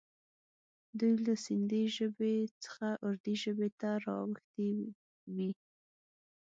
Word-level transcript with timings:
دوی 0.99 1.13
له 1.25 1.33
سیندي 1.45 1.83
ژبې 1.95 2.33
څخه 2.63 2.87
اردي 3.05 3.35
ژبې 3.43 3.69
ته 3.79 3.89
را 4.03 4.15
اوښتي 4.25 4.67
وي. 5.35 5.51